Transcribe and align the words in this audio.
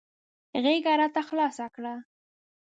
غېږه 0.63 0.91
یې 0.93 0.93
راته 1.01 1.21
خلاصه 1.27 1.65
کړه. 1.75 1.93